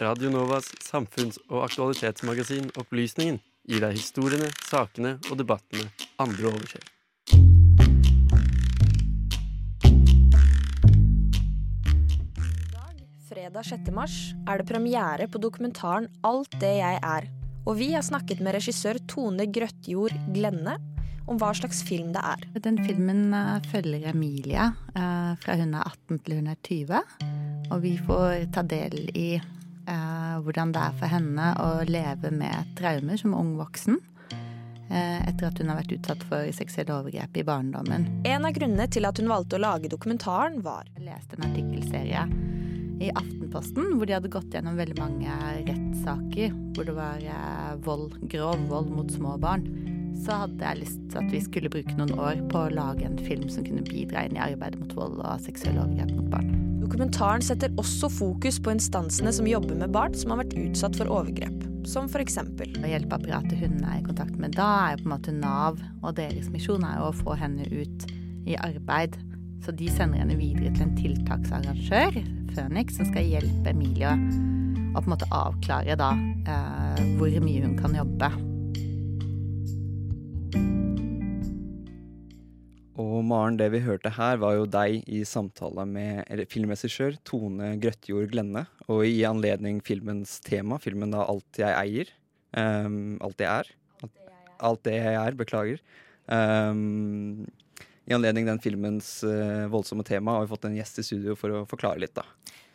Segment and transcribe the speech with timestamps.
[0.00, 3.36] Radio Novas samfunns- og aktualitetsmagasin Opplysningen
[3.68, 5.84] gir deg historiene, sakene og debattene
[6.22, 6.86] andre overser.
[13.28, 13.92] Fredag 6.
[13.92, 14.16] mars
[14.48, 17.28] er det premiere på dokumentaren Alt det jeg er.
[17.68, 20.78] Og vi har snakket med regissør Tone Grøttjord Glenne
[21.28, 22.46] om hva slags film det er.
[22.64, 27.02] Den filmen eh, følger Emilie eh, fra hun er 18 til hun er 20.
[27.72, 29.28] Og vi får ta del i
[29.86, 33.98] eh, hvordan det er for henne å leve med traumer som ung voksen.
[34.90, 38.08] eh, Etter at hun har vært utsatt for seksuelle overgrep i barndommen.
[38.28, 42.26] En av grunnene til at hun valgte å lage dokumentaren, var Jeg leste en artikkelserie
[43.02, 48.18] i Aftenposten hvor de hadde gått gjennom veldig mange rettssaker hvor det var eh, vold,
[48.30, 49.66] grov vold mot små barn.
[50.22, 53.18] Så hadde jeg lyst til at vi skulle bruke noen år på å lage en
[53.18, 56.71] film som kunne bidra inn i arbeidet mot vold og seksuelle overgrep mot barn.
[56.92, 61.08] Dokumentaren setter også fokus på instansene som jobber med barn som har vært utsatt for
[61.08, 62.04] overgrep, som.
[62.04, 66.18] Og hjelpeapparatet hun er i kontakt med da, er jo på en måte Nav, og
[66.20, 68.04] deres misjon er jo å få henne ut
[68.44, 69.16] i arbeid.
[69.64, 72.20] Så de sender henne videre til en tiltaksarrangør,
[72.52, 76.12] Phoenix, som skal hjelpe Emilie å på en måte avklare da
[76.44, 78.34] eh, hvor mye hun kan jobbe.
[83.00, 88.28] Og Maren, det vi hørte her, var jo deg i samtale med filmregissør Tone Grøttjord
[88.34, 88.66] Glenne.
[88.92, 92.12] Og i anledning filmens tema, filmen da 'Alt jeg eier',
[92.52, 93.68] Um, alt jeg er
[94.04, 94.16] alt,
[94.60, 95.78] alt det jeg er, beklager.
[96.28, 97.46] Um,
[98.04, 101.54] I anledning den filmens uh, voldsomme tema har vi fått en gjest i studio for
[101.54, 102.26] å forklare litt, da.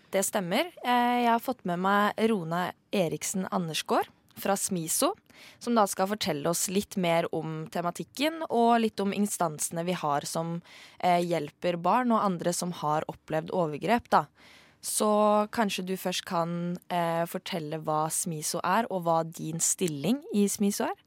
[0.10, 0.72] Det stemmer.
[0.88, 4.08] Eh, Jeg har fått med meg Rona Eriksen Andersgaard
[4.38, 5.14] fra Smiso,
[5.60, 10.26] som da skal fortelle oss litt mer om tematikken og litt om instansene vi har
[10.30, 10.60] som
[11.00, 14.10] eh, hjelper barn og andre som har opplevd overgrep.
[14.14, 14.26] da.
[14.82, 15.10] Så
[15.52, 20.88] kanskje du først kan eh, fortelle hva Smiso er, og hva din stilling i Smiso
[20.88, 20.98] er?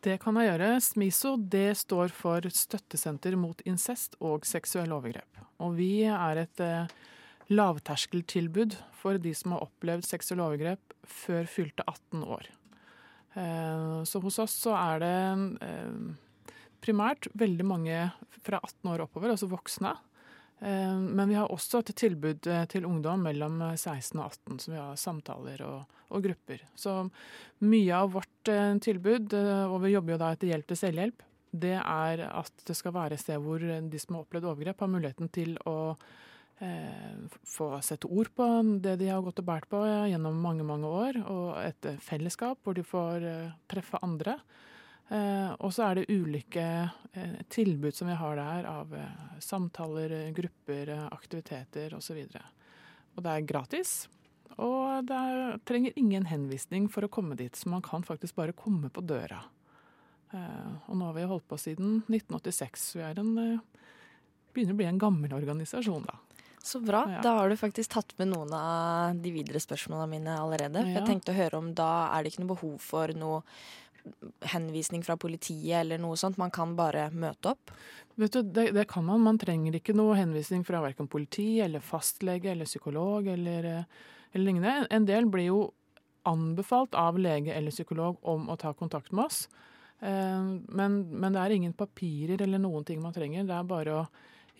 [0.00, 0.68] Det kan jeg gjøre.
[0.80, 5.42] SMISO det står for Støttesenter mot incest og seksuelle overgrep.
[5.60, 6.88] Og vi er et eh,
[7.50, 12.50] lavterskeltilbud for de som har opplevd seksuelle overgrep før fylte 18 år.
[13.34, 15.16] Eh, så hos oss så er det
[15.66, 18.04] eh, primært veldig mange
[18.40, 19.94] fra 18 år oppover, altså voksne.
[20.60, 24.80] Eh, men vi har også et tilbud til ungdom mellom 16 og 18, som vi
[24.82, 26.62] har samtaler og, og grupper.
[26.78, 27.02] Så
[27.66, 28.54] mye av vårt
[28.86, 32.94] tilbud, og vi jobber jo da etter hjelp til selvhjelp, det er at det skal
[32.94, 35.96] være et sted hvor de som har opplevd overgrep, har muligheten til å
[37.46, 38.46] få sette ord på
[38.84, 42.00] det de har gått og båret på eh, gjennom mange, mange år, og et eh,
[42.04, 44.36] fellesskap hvor de får eh, treffe andre.
[45.10, 46.64] Eh, og så er det ulike
[47.16, 52.20] eh, tilbud som vi har der av eh, samtaler, eh, grupper, eh, aktiviteter osv.
[53.16, 53.94] Og det er gratis.
[54.60, 58.54] Og det er, trenger ingen henvisning for å komme dit, så man kan faktisk bare
[58.56, 59.40] komme på døra.
[60.36, 63.86] Eh, og nå har vi holdt på siden 1986, så vi er en, eh,
[64.54, 66.18] begynner å bli en gammel organisasjon, da.
[66.62, 67.04] Så bra.
[67.08, 67.20] Ja.
[67.24, 70.82] Da har du faktisk tatt med noen av de videre spørsmålene mine allerede.
[70.84, 70.98] Ja.
[71.00, 73.42] Jeg tenkte å høre om da er det ikke noe behov for noe
[74.48, 76.38] henvisning fra politiet eller noe sånt.
[76.40, 77.72] Man kan bare møte opp.
[78.20, 79.20] Vet du, det, det kan man.
[79.24, 83.84] Man trenger ikke noe henvisning fra verken politi eller fastlege eller psykolog eller, eh,
[84.32, 84.86] eller lignende.
[84.92, 85.60] En del blir jo
[86.28, 89.46] anbefalt av lege eller psykolog om å ta kontakt med oss.
[90.00, 93.44] Eh, Men, men det er ingen papirer eller noen ting man trenger.
[93.48, 94.06] Det er bare å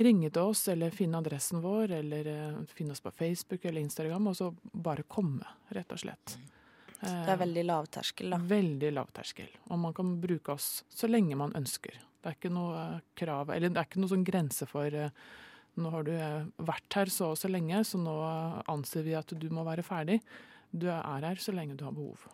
[0.05, 4.31] ringe til oss eller finne adressen vår eller eh, finne oss på Facebook eller Instagram,
[4.31, 5.47] og så bare komme,
[5.77, 6.39] rett og slett.
[7.01, 8.39] Det er veldig lavterskel, da.
[8.51, 9.49] Veldig lavterskel.
[9.73, 11.97] Og man kan bruke oss så lenge man ønsker.
[12.21, 15.15] Det er ikke noe eh, krav, eller det er ikke noe sånn grense for eh,
[15.81, 18.17] nå har du eh, vært her så og så lenge, så nå
[18.69, 20.19] anser vi at du må være ferdig.
[20.71, 22.27] Du er her så lenge du har behov.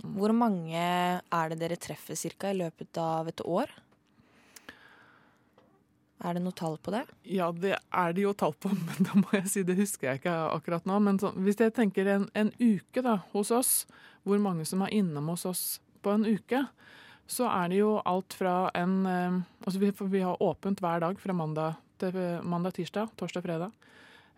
[0.00, 3.72] Hvor mange er det dere treffer cirka i løpet av et år?
[6.20, 7.04] Er det noe tall på det?
[7.24, 10.22] Ja, det er det jo tall på, men da må jeg si det husker jeg
[10.22, 10.98] ikke akkurat nå.
[11.04, 13.74] Men så, hvis jeg tenker en, en uke da, hos oss,
[14.28, 15.64] hvor mange som er innom hos oss
[16.04, 16.64] på en uke,
[17.30, 21.20] så er det jo alt fra en eh, Altså vi, vi har åpent hver dag
[21.20, 22.16] fra mandag til
[22.48, 23.72] mandag, tirsdag, torsdag, fredag.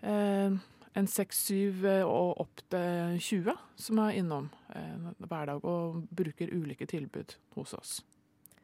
[0.03, 0.59] Eh,
[0.95, 6.03] en seks, syv eh, og opp til 20 som er innom eh, hver dag og
[6.13, 7.93] bruker ulike tilbud hos oss.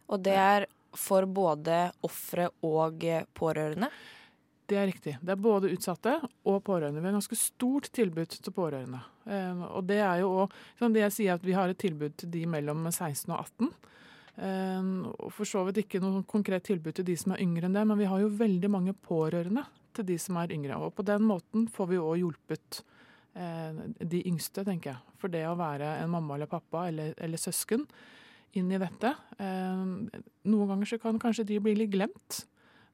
[0.09, 0.67] Og det er
[0.99, 3.91] for både ofre og eh, pårørende?
[4.69, 5.15] Det er riktig.
[5.25, 7.01] Det er både utsatte og pårørende.
[7.01, 9.01] Vi har et ganske stort tilbud til pårørende.
[9.25, 12.19] Eh, og det er jo òg sånn det jeg sier at vi har et tilbud
[12.21, 13.71] til de mellom 16 og 18.
[14.39, 17.79] Eh, og for så vidt ikke noe konkret tilbud til de som er yngre enn
[17.79, 19.65] det, men vi har jo veldig mange pårørende
[19.97, 20.77] til de som er yngre.
[20.79, 22.83] Og på den måten får vi òg hjulpet
[23.41, 25.17] eh, de yngste, tenker jeg.
[25.19, 27.89] For det å være en mamma eller pappa eller, eller søsken
[28.57, 29.11] inn i dette
[29.41, 32.45] eh, Noen ganger så kan kanskje de bli litt glemt.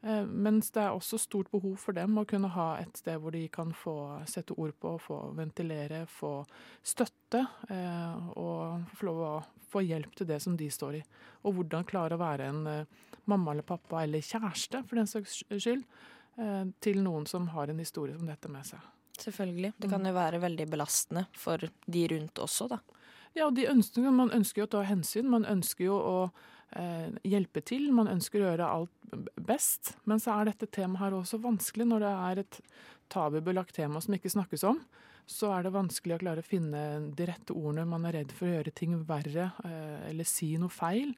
[0.05, 3.33] Eh, mens det er også stort behov for dem å kunne ha et sted hvor
[3.33, 3.97] de kan få
[4.29, 6.37] sette ord på, få ventilere, få
[6.85, 7.41] støtte.
[7.73, 9.35] Eh, og få lov å
[9.73, 11.05] få hjelp til det som de står i.
[11.49, 15.41] Og hvordan klare å være en eh, mamma eller pappa eller kjæreste, for den saks
[15.49, 15.87] skyld,
[16.83, 18.83] til noen som har en historie som dette med seg.
[19.23, 19.69] Selvfølgelig.
[19.79, 22.81] Det kan jo være veldig belastende for de rundt også, da.
[23.39, 25.31] Ja, og ønsker, man ønsker jo å ta hensyn.
[25.31, 26.17] Man ønsker jo å
[27.23, 27.91] hjelpe til.
[27.95, 29.95] Man ønsker å gjøre alt best.
[30.09, 32.61] Men så er dette temaet her også vanskelig når det er et
[33.13, 34.81] tabubelagt tema som ikke snakkes om.
[35.27, 36.83] Så er det vanskelig å klare å finne
[37.17, 37.87] de rette ordene.
[37.89, 41.15] Man er redd for å gjøre ting verre eh, eller si noe feil.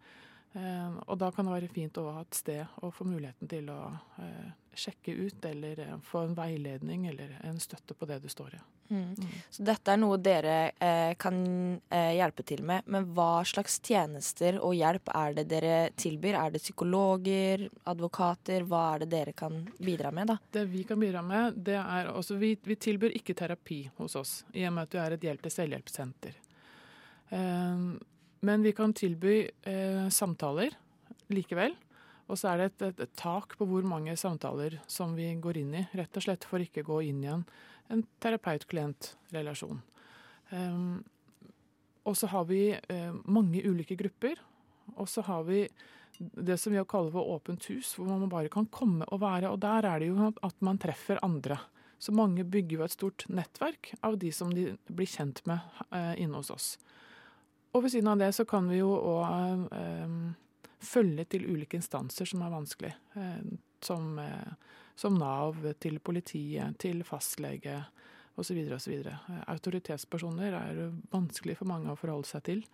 [0.55, 3.73] Eh, og da kan det være fint å ha et sted og få muligheten til
[3.73, 3.81] å
[4.23, 8.57] eh, sjekke ut eller eh, få en veiledning eller en støtte på det du står
[8.57, 8.61] i.
[8.89, 9.15] Mm.
[9.19, 9.31] Mm.
[9.51, 11.39] Så dette er noe dere eh, kan
[11.91, 12.87] eh, hjelpe til med.
[12.87, 16.39] Men hva slags tjenester og hjelp er det dere tilbyr?
[16.39, 18.67] Er det psykologer, advokater?
[18.69, 20.39] Hva er det dere kan bidra med, da?
[20.53, 24.35] Det vi kan bidra med, det er også Vi, vi tilbyr ikke terapi hos oss,
[24.53, 26.37] i og med at vi er et hjelp til selvhjelpssenter.
[27.35, 27.89] Eh,
[28.47, 30.77] men vi kan tilby eh, samtaler
[31.33, 31.75] likevel.
[32.27, 35.75] Og så er det et, et, tak på hvor mange samtaler som vi går inn
[35.79, 37.45] i, rett og slett for ikke å gå inn i en,
[37.93, 39.79] en terapeut-klient-relasjon.
[40.51, 41.05] Um,
[42.07, 44.43] og så har vi uh, mange ulike grupper.
[44.97, 45.65] Og så har vi
[46.19, 49.51] det som vi kaller for åpent hus, hvor man bare kan komme og være.
[49.53, 51.61] Og der er det jo at man treffer andre.
[51.99, 55.63] Så mange bygger jo et stort nettverk av de som de blir kjent med
[55.93, 56.75] uh, inne hos oss.
[57.77, 59.67] Og ved siden av det så kan vi jo òg
[60.83, 62.95] følge til ulike instanser som er vanskelig.
[63.17, 63.45] Eh,
[63.85, 67.85] som, eh, som Nav, til politiet, til fastlege
[68.37, 68.59] osv.
[68.73, 68.97] osv.
[69.07, 70.83] Eh, autoritetspersoner er
[71.13, 72.67] vanskelig for mange å forholde seg til.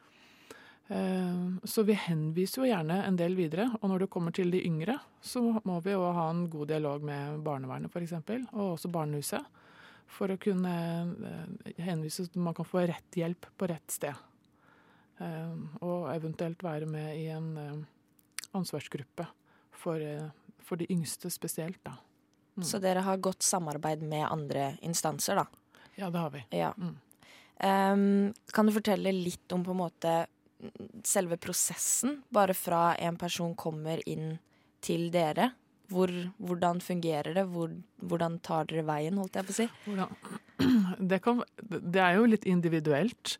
[1.64, 3.68] Så vi henviser jo gjerne en del videre.
[3.80, 7.06] Og når det kommer til de yngre, så må vi jo ha en god dialog
[7.06, 8.12] med barnevernet f.eks.,
[8.52, 9.46] og også barnehuset.
[10.12, 10.74] For å kunne
[11.78, 14.18] henvise at man kan få rett hjelp på rett sted.
[15.20, 17.84] Og eventuelt være med i en
[18.56, 19.26] ansvarsgruppe
[19.70, 20.28] for, eh,
[20.58, 21.84] for de yngste spesielt.
[21.84, 21.96] da.
[22.56, 22.64] Mm.
[22.64, 25.46] Så dere har godt samarbeid med andre instanser, da?
[25.96, 26.44] Ja, det har vi.
[26.50, 26.72] Ja.
[26.76, 26.96] Mm.
[27.62, 30.26] Um, kan du fortelle litt om på en måte
[31.04, 34.38] selve prosessen, bare fra en person kommer inn
[34.80, 35.52] til dere?
[35.88, 37.44] Hvor, hvordan fungerer det?
[37.52, 39.68] Hvor, hvordan tar dere veien, holdt jeg på å si?
[41.12, 43.38] Det, kan, det er jo litt individuelt.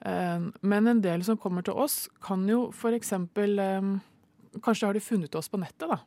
[0.00, 3.12] Um, men en del som kommer til oss, kan jo f.eks.
[3.14, 3.94] Um,
[4.62, 5.98] Kanskje har de funnet oss på nettet, da.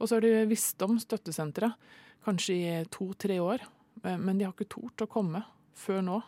[0.00, 1.76] Og så har de visst om støttesenteret
[2.24, 3.64] kanskje i to-tre år.
[4.02, 5.42] Eh, men de har ikke tort å komme
[5.76, 6.20] før nå.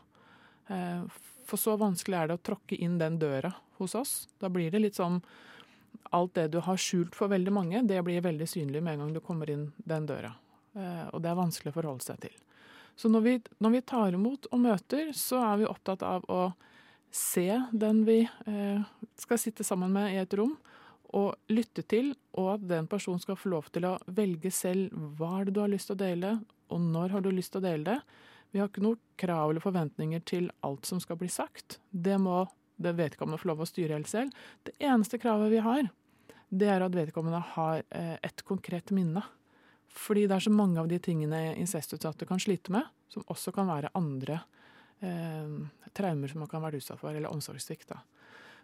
[0.68, 1.04] Eh,
[1.48, 4.12] for så vanskelig er det å tråkke inn den døra hos oss.
[4.40, 5.22] Da blir det litt sånn
[6.12, 9.12] Alt det du har skjult for veldig mange, det blir veldig synlig med en gang
[9.14, 10.32] du kommer inn den døra.
[10.76, 12.34] Eh, og det er vanskelig å forholde seg til.
[12.96, 13.34] Så når vi,
[13.64, 16.40] når vi tar imot og møter, så er vi opptatt av å
[17.12, 18.22] se den vi
[19.20, 20.56] skal sitte sammen med i et rom,
[21.12, 25.40] og lytte til, og at den personen skal få lov til å velge selv hva
[25.40, 26.30] er det du har lyst til å dele,
[26.72, 27.98] og når har du lyst til å dele det.
[28.52, 31.78] Vi har ikke noe krav eller forventninger til alt som skal bli sagt.
[31.90, 32.46] Det må
[32.82, 34.32] det vedkommende få lov å styre helt selv.
[34.64, 35.88] Det eneste kravet vi har,
[36.52, 39.22] det er at vedkommende har eh, et konkret minne.
[39.92, 43.68] Fordi det er så mange av de tingene incestutsatte kan slite med, som også kan
[43.68, 44.61] være andre eh,
[45.92, 47.92] traumer som man kan være utsatt for, eller omsorgssvikt.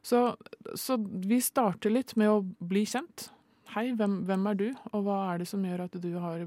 [0.03, 0.37] Så,
[0.75, 3.29] så, vi starter litt med å bli kjent.
[3.75, 6.45] Hei, hvem, hvem, er du, og hva er det som gjør at du har,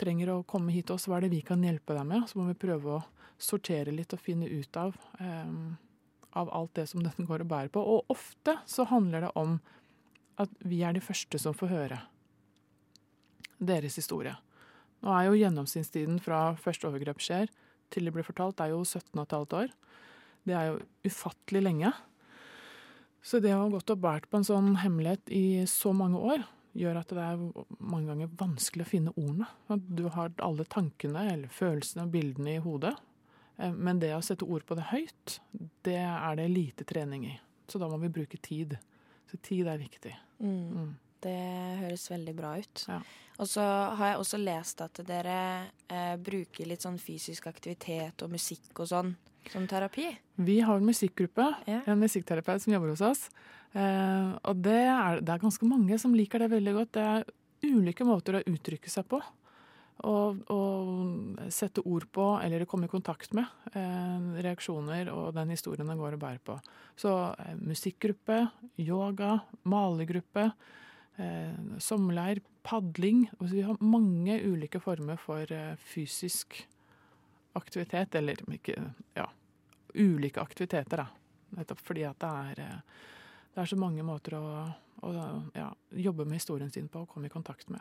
[0.00, 1.06] trenger å komme hit til oss?
[1.08, 2.26] Hva er det vi kan hjelpe deg med?
[2.28, 3.04] Så må vi prøve å
[3.38, 5.78] sortere litt og finne ut av, um,
[6.36, 7.82] av alt det som dette går og bærer på.
[7.82, 9.56] Og ofte så handler det om
[10.38, 12.02] at vi er de første som får høre
[13.58, 14.36] deres historie.
[15.02, 17.50] Nå er jo gjennomsnittstiden fra første overgrep skjer
[17.92, 19.72] til det blir fortalt, er jo 17,5 år.
[20.48, 20.78] Det er jo
[21.08, 21.92] ufattelig lenge.
[23.24, 26.46] Så det å ha gått og båret på en sånn hemmelighet i så mange år,
[26.78, 27.40] gjør at det er
[27.80, 29.48] mange ganger vanskelig å finne ordene.
[29.88, 32.94] Du har alle tankene eller følelsene og bildene i hodet.
[33.58, 35.38] Eh, men det å sette ord på det høyt,
[35.86, 37.34] det er det lite trening i.
[37.68, 38.78] Så da må vi bruke tid.
[39.28, 40.14] Så tid er viktig.
[40.40, 40.94] Mm.
[41.24, 41.38] Det
[41.82, 42.84] høres veldig bra ut.
[42.88, 42.98] Ja.
[43.38, 43.62] Og så
[43.98, 45.38] har jeg også lest at dere
[45.86, 49.12] eh, bruker litt sånn fysisk aktivitet og musikk og sånn
[49.52, 50.10] som terapi?
[50.34, 51.80] Vi har en musikkgruppe, ja.
[51.86, 53.28] en musikkterapeut som jobber hos oss.
[53.72, 56.94] Eh, og det er, det er, ganske mange som liker det veldig godt.
[56.96, 57.28] Det er
[57.68, 59.20] ulike måter å uttrykke seg på.
[60.08, 65.90] Og, og sette ord på eller komme i kontakt med eh, reaksjoner og den historien
[65.90, 66.58] den går og bærer på.
[66.98, 68.44] Så eh, musikkgruppe,
[68.78, 70.52] yoga, malergruppe,
[71.18, 73.26] eh, sommerleir, padling.
[73.38, 76.60] Altså, vi har mange ulike former for eh, fysisk
[77.58, 78.76] aktivitet, eller ikke
[79.16, 79.28] Ja,
[79.94, 81.08] ulike aktiviteter, da.
[81.58, 83.06] Nettopp fordi at det er, eh,
[83.54, 84.48] det er så mange måter å,
[85.02, 85.14] å
[85.56, 87.80] ja, jobbe med historien sin på og komme i kontakt med.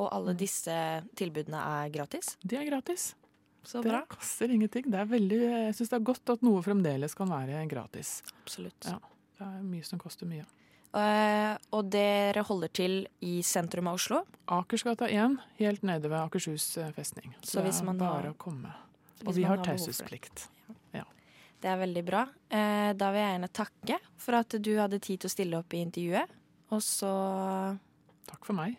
[0.00, 0.74] Og alle disse
[1.18, 2.36] tilbudene er gratis.
[2.40, 3.14] De er gratis.
[3.62, 4.86] Så Det koster ingenting.
[4.88, 8.20] Det er veldig, jeg syns det er godt at noe fremdeles kan være gratis.
[8.40, 8.88] Absolutt.
[8.88, 8.96] Ja.
[9.36, 10.46] Det er mye som koster mye.
[10.90, 14.24] Eh, og dere holder til i sentrum av Oslo.
[14.50, 17.34] Akersgata 1, helt nede ved Akershus eh, festning.
[17.44, 18.72] Så det hvis er man bare har- å komme.
[19.26, 20.48] Og vi har har taushetsplikt.
[20.94, 21.04] Ja.
[21.60, 21.68] det.
[21.70, 22.22] er veldig bra.
[22.50, 25.72] Eh, da vil jeg gjerne takke for at du hadde tid til å stille opp
[25.74, 26.26] i intervjuet.
[26.72, 27.78] Og så
[28.26, 28.76] Takk for meg.